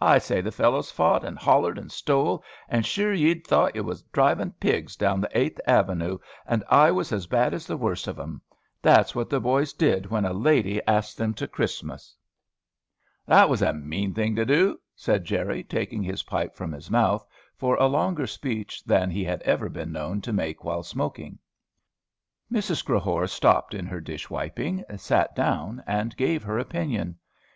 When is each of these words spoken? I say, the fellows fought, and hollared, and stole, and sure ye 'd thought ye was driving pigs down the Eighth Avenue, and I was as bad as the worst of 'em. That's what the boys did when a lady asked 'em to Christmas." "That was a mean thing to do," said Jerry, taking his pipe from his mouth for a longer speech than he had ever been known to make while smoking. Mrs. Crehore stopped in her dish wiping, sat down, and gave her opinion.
I 0.00 0.18
say, 0.18 0.40
the 0.40 0.52
fellows 0.52 0.92
fought, 0.92 1.24
and 1.24 1.36
hollared, 1.36 1.78
and 1.78 1.90
stole, 1.90 2.44
and 2.68 2.86
sure 2.86 3.12
ye 3.12 3.34
'd 3.34 3.44
thought 3.44 3.74
ye 3.74 3.80
was 3.80 4.02
driving 4.12 4.52
pigs 4.52 4.94
down 4.94 5.20
the 5.20 5.36
Eighth 5.36 5.60
Avenue, 5.66 6.18
and 6.46 6.62
I 6.70 6.92
was 6.92 7.10
as 7.10 7.26
bad 7.26 7.52
as 7.52 7.66
the 7.66 7.76
worst 7.76 8.06
of 8.06 8.16
'em. 8.20 8.40
That's 8.82 9.16
what 9.16 9.28
the 9.28 9.40
boys 9.40 9.72
did 9.72 10.06
when 10.06 10.24
a 10.24 10.32
lady 10.32 10.80
asked 10.86 11.20
'em 11.20 11.34
to 11.34 11.48
Christmas." 11.48 12.14
"That 13.26 13.48
was 13.48 13.62
a 13.62 13.72
mean 13.72 14.14
thing 14.14 14.36
to 14.36 14.44
do," 14.46 14.78
said 14.94 15.24
Jerry, 15.24 15.64
taking 15.64 16.04
his 16.04 16.22
pipe 16.22 16.54
from 16.54 16.70
his 16.70 16.88
mouth 16.88 17.26
for 17.56 17.74
a 17.74 17.88
longer 17.88 18.28
speech 18.28 18.84
than 18.84 19.10
he 19.10 19.24
had 19.24 19.42
ever 19.42 19.68
been 19.68 19.90
known 19.90 20.20
to 20.20 20.32
make 20.32 20.62
while 20.62 20.84
smoking. 20.84 21.40
Mrs. 22.48 22.84
Crehore 22.84 23.26
stopped 23.28 23.74
in 23.74 23.86
her 23.86 24.00
dish 24.00 24.30
wiping, 24.30 24.84
sat 24.96 25.34
down, 25.34 25.82
and 25.84 26.16
gave 26.16 26.44
her 26.44 26.60
opinion. 26.60 27.18